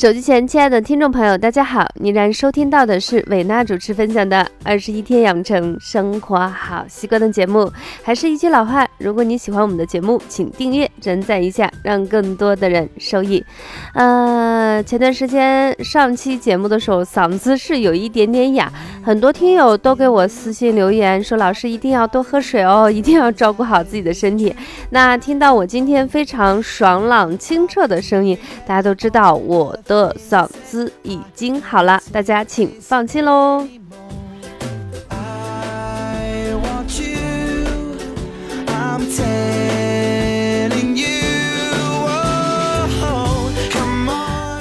[0.00, 1.86] 手机前，亲爱的听众朋友，大家好！
[1.96, 7.70] 你然收听到的是伟娜主持分享的《二十一天养成生活好习惯》的节目。
[8.02, 13.44] 还是一句老话，如果你喜欢我们的节目，请订阅、转载一下，让更多的人受益。
[13.92, 18.72] 呃，前段时间上期节目的时候，嗓子是有一点点哑，
[19.04, 24.56] 很多听友都给我私信留言说：“老师一定要多喝水哦， 一定要照顾好自己的身体。”
[24.88, 29.76] 那听到我今天非常爽朗清澈的声音，大家都知道我。
[29.90, 33.66] 的嗓子已经好了，大家请放心喽。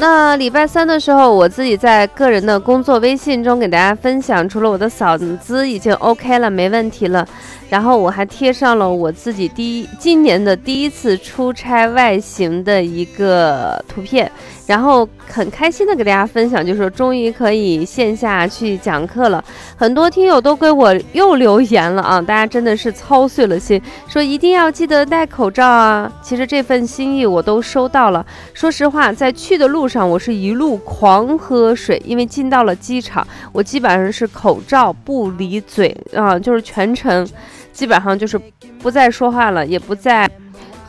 [0.01, 7.27] 那礼拜三的时候，我自己在个人的工作微信中给大家分享，除了我的嗓子已经 OK 了，没问题了。
[7.69, 14.31] 然后我还贴上了我自己第一今年的第一次出差外行的一个图片，
[14.69, 19.43] 然后很开心的给大家分享，就是终于可以线下去讲课了。
[19.75, 26.11] 很多听友都给我又留言了啊，大家真的是操碎了心，说一定要记得戴口罩啊。
[26.21, 28.23] 其实这份心意我都收到了。
[28.53, 37.27] 说实话，在去的路上，我是一路狂喝水，因为进到了机场，我基本上是口罩不离嘴啊，就是全程。
[37.71, 38.37] 基本上就是
[38.81, 40.29] 不再说话了，也不再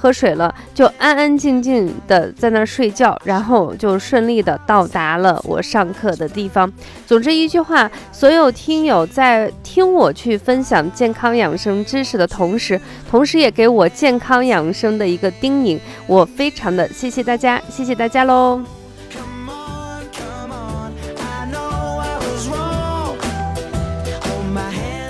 [0.01, 6.73] 喝水了，就安安静静的在那儿睡觉，然后就顺利的到达了我上课的地方。
[7.06, 18.80] 总之一句话，所有听友在听我去分享健康养生知识的同时，同时也给我健康养生的一个叮咛，我非常的谢谢大家，谢谢大家喽。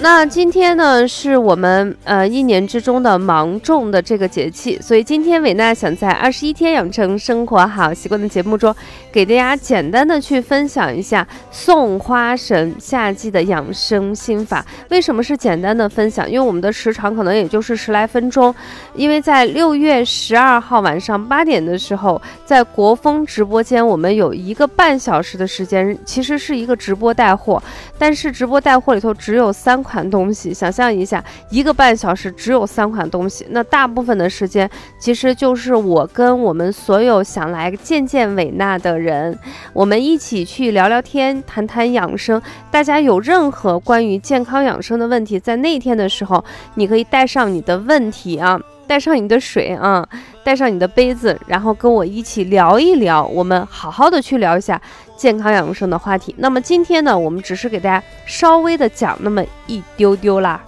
[0.02, 8.74] 那今天呢，是我们呃一年之中的芒种的这个节气，所以今天伟娜想在二十一天养成生活好习惯的节目中，
[9.12, 14.64] 给大家简单的去分享一下送花神夏季的养生心法。
[14.88, 16.26] 为什么是简单的分享？
[16.26, 18.54] 因为我们的时长可能也就是十来分钟，
[18.94, 27.62] 因为在六月十二号晚上八点的时候，在国风直播间，我们有一个半小时的时间，其实是一个直播带货，
[27.98, 29.78] 但是直播带货里头只有三。
[29.82, 34.70] 款款东西，想象一下，一个半小时只有三款东西，那大部分的时间
[35.00, 39.36] 其实就是我跟我们所有想来见见伟娜的人，
[39.72, 42.40] 我们一起去聊聊天，谈谈养生。
[42.70, 46.44] 大家有任何关于健康养生的问题，在那天的时候，
[46.76, 50.08] 你可以带上你的问题啊，带上你的水啊，
[50.44, 54.80] 带上你的杯子，然后跟我一起聊一聊，我们好好的去聊一下。
[55.20, 60.64] 健康养生的话题，那么今天呢，我们只是给大家稍微的讲那么一丢丢啦。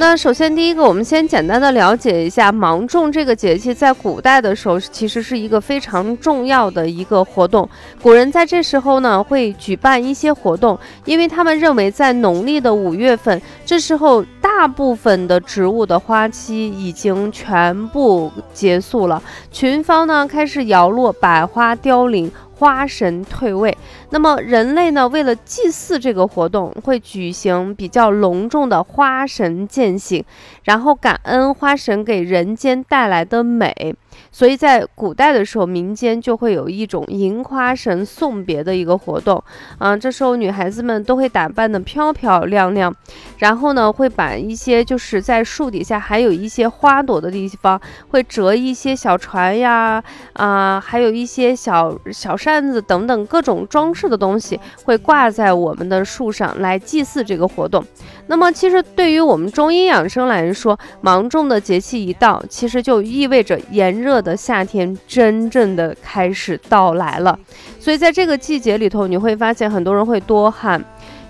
[0.00, 7.68] 那首先，第一个，我们先简单的了解一下芒种这个节气，在古代的时候，其实是一个非常重要的一个活动。
[8.00, 19.20] 古人在这时候呢，会举办一些活动，因为他们认为在农历的五月份，这时候大部分的植物的花期已经全部结束了，
[19.50, 22.30] 群芳呢开始摇落，百花凋零。
[22.58, 23.76] 花神退位，
[24.10, 25.08] 那么人类呢？
[25.08, 30.24] 为了祭祀这个活动，会举行比较隆重的花神践行，
[30.64, 33.94] 然后感恩花神给人间带来的美。
[34.30, 39.42] 所以在古代的时候，民间就会有一种迎花神送别的一个活动
[39.78, 39.96] 啊。
[39.96, 42.94] 这时候女孩子们都会打扮的漂漂亮亮，
[43.38, 47.80] 然后呢，会把一些就是在树底下还有一些花朵的地方，
[48.10, 50.02] 会折一些小船呀
[50.34, 57.84] 啊，还有一些小小扇子等等各种装饰的东西，会挂在我们的树上来祭祀这个活动。
[58.26, 67.38] 那么，其实对于我们中医养生来说，芒种的节气一到，其实就意味着炎热的夏天真正的开始到来了。
[67.80, 70.82] 所以，在这个季节里头，你会发现很多人会多汗，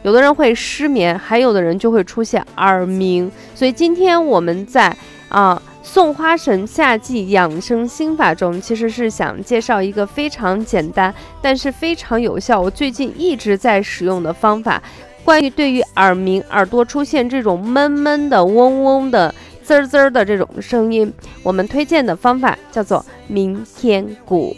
[0.03, 3.31] 有的人会失眠，还有的人就会出现耳鸣。
[3.55, 4.95] 所以，今天我们在
[5.29, 14.83] 啊送花神夏季养生心法中，其实是想介绍一个非常简单，但是非常有效，我最近一直在使用的方法。
[15.25, 19.35] 关于对于耳鸣、耳朵出现这种闷闷的、嗡嗡的、
[19.69, 21.13] 滋滋的这种声音，
[21.43, 24.57] 我们推荐的方法叫做明天鼓。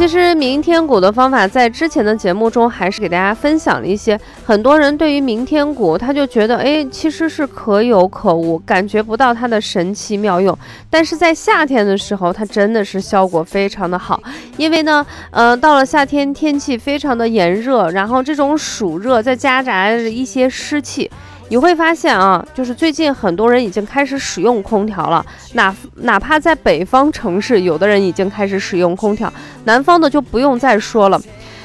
[0.00, 4.18] 其实明天谷的方法在之前的节目中还是给大家分享了一些。
[4.46, 10.58] 很多人对于明天谷，他就觉得，哎，其实是可有可无，感觉不到它的神奇妙用。
[10.88, 14.22] 但是在夏天的时候，它真的是效果非常的好。
[14.56, 21.10] 因为呢，呃，到了夏天，天气非常的炎热，然后这种暑热再夹杂着一些湿气。
[21.50, 29.30] 你会发现啊，就是最近很多人已经开始使用空调了，哪哪怕在北方城市，有的人已经开始使用空调，
[29.64, 31.20] 南方的就不用再说了。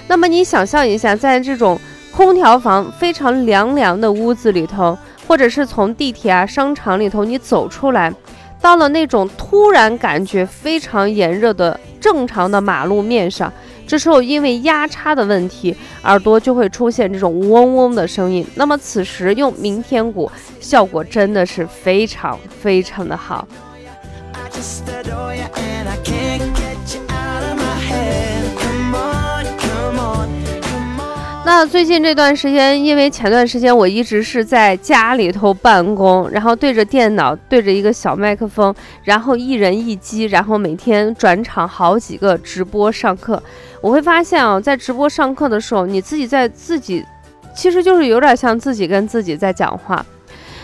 [0.08, 1.80] 那么你想象一下，在这种
[2.12, 4.98] 空调房非常凉凉的屋子里头，
[5.28, 8.12] 或者是从地铁啊、商场里头你走出来，
[8.60, 13.54] 到了那种突然感觉非常炎热的正常的马路面上。
[13.88, 18.46] 这时候因为压差的问题，耳朵就会出现这种嗡嗡的声音。
[18.56, 23.48] 那么此时用明天鼓，效果真的是非常非常的好。
[31.48, 38.74] 那最近这段时间，因为前段时间我一直是在家里头办公，然后对着电脑，对着一个小麦克风，
[39.04, 43.42] 然后一人一机，然后每天转场好几个直播上课。
[43.86, 47.06] 我会发现啊，在直播上课的时候，你自己在自己，
[47.54, 50.04] 其实就是有点像自己跟自己在讲话。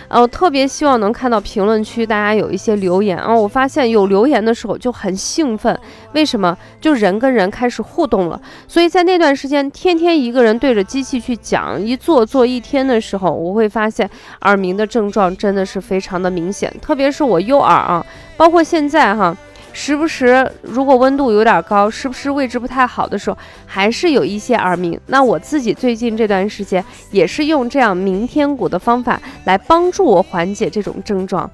[0.07, 3.31] 呃，特别希望能看到评论区大家有一些留言啊！
[3.31, 5.79] 我发现有留言的时候就很兴奋，
[6.13, 6.57] 为什么？
[6.81, 8.41] 就人跟人开始互动了。
[8.67, 14.09] 所以在那段时间，天天一个人对着机器去讲，一坐坐一天的时候，我会发现
[14.41, 18.03] 耳鸣的症状真的是非常的明显，特别是我右耳啊，
[18.35, 19.37] 包括现在哈。
[19.73, 24.99] 时不时，如果温度有点高，是不是位置不太好的时候，还是有一些耳鸣？
[25.07, 31.49] 那我自己最近这段时间也是用这样鸣天鼓的方法来帮助我缓解这种症状。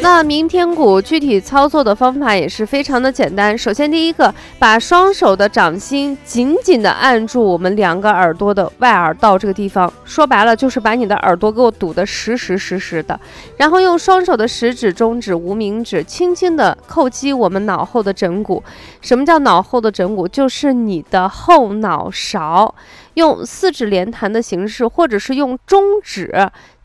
[0.00, 3.56] 那明天鼓具体操作的方法也是非常的简单。
[3.56, 13.18] 首先，第一个，把双手的掌心紧紧的按住我们两个耳朵的外耳道这个地方，说白了就是把你的耳朵给我堵得实实实实的。
[13.56, 18.62] 然后用双手的食指、中指、无名指轻轻的叩击我们脑后的枕骨。
[19.00, 20.26] 什么叫脑后的枕骨？
[20.26, 22.74] 就是你的后脑勺。
[23.14, 26.32] 用四指连弹的形式，或者是用中指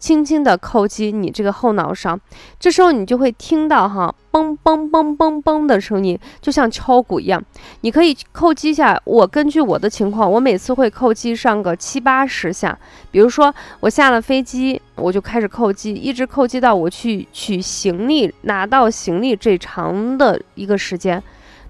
[0.03, 2.19] 轻轻的叩击你这个后脑勺，
[2.59, 7.41] 这时候你就会听到哈嘣嘣嘣嘣嘣的声音，就像敲鼓一样。
[7.79, 12.77] 你可以叩击一下，我根据我的情况，我每次会叩击上个七八十下。
[13.11, 21.23] 比如说我下了飞机，我就开始叩击，一直叩击到我去取行李、拿到行李这长的一个时间。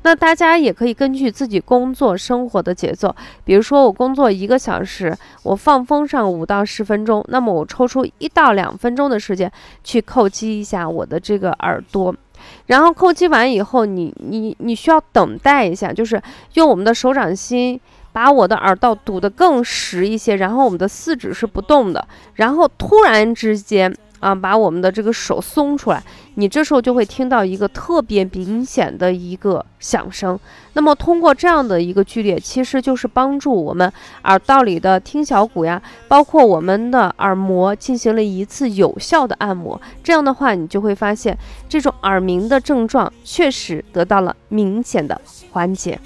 [0.04, 9.52] 那大家也可以根据自己工作生活的节奏，比如说我工作一个小时，我放风上五到十分钟，那么我抽出一到两分钟的时间
[9.84, 12.14] 去叩击一下我的这个耳朵，
[12.68, 16.22] 然后叩击完以后，你你你需要等待一下，就是
[16.56, 17.80] 用我们的手掌心
[18.12, 22.06] 把我的耳道堵得更实一些，然后我们的四指是不动的，
[22.36, 23.96] 然后突然之间。
[24.24, 26.02] 啊，把我们的这个手松出来，
[26.36, 30.40] 你这时候就会听到一个特别明显的一个响声。
[30.76, 33.92] 那么通过这样的一个剧烈，其实就是帮助我们
[34.24, 39.80] 耳道里的听小骨呀，包括我们的耳膜进行了一次有效的按摩。
[40.02, 41.38] 这样的话，你就会发现
[41.68, 45.20] 这种耳鸣的症状确实得到了明显的
[45.52, 46.00] 缓解。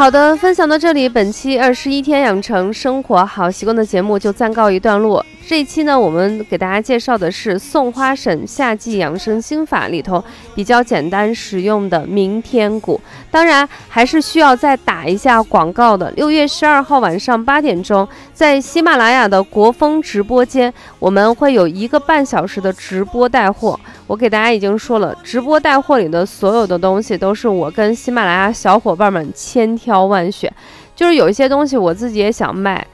[0.00, 5.22] 好的，分享到这里，本期二十一天养成生活好习惯的节目就暂告一段落。
[5.50, 13.00] 这一期呢，我们给大家介绍的是送花婶夏季养生心法里头比较简单实用的明天谷。
[13.32, 16.08] 当然，还是需要再打一下广告的。
[16.12, 23.76] 六月十二号晚上八点钟，在喜马拉雅的国风直播间，我们会有一个半小时的直播带货。
[24.06, 30.52] 我给大家已经说了，直播带货里的所有的东西都是我跟喜马拉雅小伙伴们千挑万选，
[30.94, 32.86] 就是有一些东西我自己也想卖，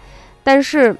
[0.42, 0.96] 但是。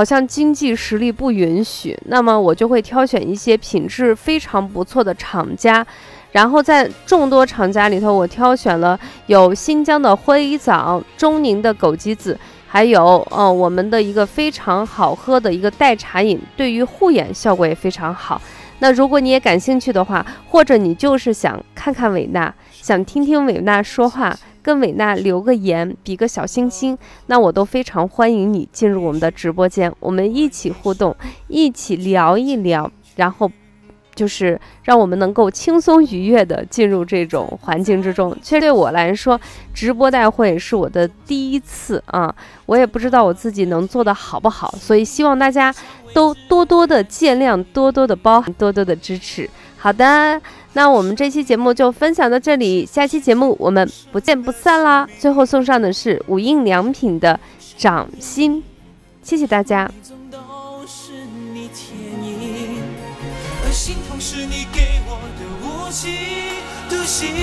[0.00, 5.86] 好像经济实力不允许，那么我就会挑选一些品质非常不错的厂家，
[6.32, 12.34] 然后在众多厂家里头，我挑选了有新疆的灰枣、中宁的枸杞子，
[12.66, 18.40] 还有呃我们的一个非常好喝的一个代茶饮，对于护眼效果也非常好。
[18.78, 24.34] 那如果你也感兴趣的话，或者你就是想看看伟娜，想听听伟娜说话。
[24.62, 31.16] 跟伟娜留个言，比个小心心，那我都非常欢迎你进入我们的直播间，我们一起互动，
[31.48, 33.50] 一起聊一聊，然后。
[34.20, 38.36] 就是让我们能够轻松愉悦的进入这种环境之中。
[38.42, 39.40] 其实对我来说，
[39.72, 42.34] 直播带会是我的第一次啊，
[42.66, 45.74] 我也不知道我自己能做的好不好，所以希望大家
[46.12, 49.48] 都多多的见谅，多多的包涵，多多的支持。
[49.78, 50.38] 好的，
[50.74, 55.08] 那我们这期节目就分享到这里，下期节目我们不见不散啦！
[55.18, 57.40] 最后送上的是无印良品的
[57.78, 58.62] 掌心，
[59.22, 59.90] 谢谢大家。
[65.90, 66.14] 的无期
[66.88, 67.34] 徒刑。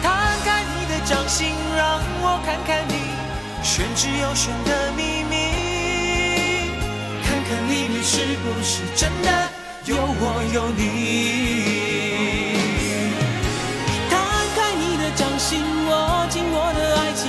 [0.00, 2.94] 摊开你的掌心，让我看看你
[3.62, 5.34] 玄之又玄的秘密。
[7.24, 9.28] 看看里面是不是真的
[9.86, 10.80] 有我有你。
[14.08, 14.14] 摊
[14.54, 17.26] 开你的掌心，握紧我的爱情，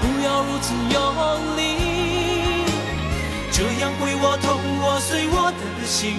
[0.00, 0.96] 不要如此用
[1.58, 1.60] 力，
[3.52, 4.48] 这样会我痛。
[4.84, 6.18] 破碎我的心，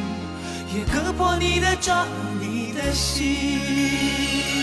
[0.73, 2.07] 也割破你的掌，
[2.39, 4.60] 你的心。